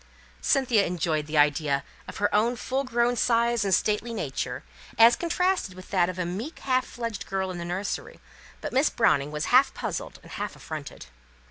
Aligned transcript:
Cynthia 0.41 0.83
enjoyed 0.83 1.27
the 1.27 1.37
idea 1.37 1.83
of 2.07 2.17
her 2.17 2.33
own 2.33 2.55
full 2.55 2.83
grown 2.83 3.15
size 3.15 3.63
and 3.63 3.71
stately 3.71 4.11
gait, 4.15 4.47
as 4.97 5.15
contrasted 5.15 5.75
with 5.75 5.91
that 5.91 6.09
of 6.09 6.17
a 6.17 6.25
meek, 6.25 6.57
half 6.61 6.87
fledged 6.87 7.27
girl 7.27 7.51
in 7.51 7.59
the 7.59 7.65
nursery; 7.65 8.19
but 8.61 8.73
Miss 8.73 8.89
Browning 8.89 9.29
was 9.31 9.45
half 9.53 9.75
puzzled 9.75 10.19
and 10.23 10.31
half 10.31 10.55
affronted. 10.55 11.05